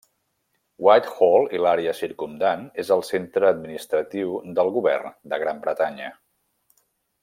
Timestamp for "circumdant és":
1.99-2.91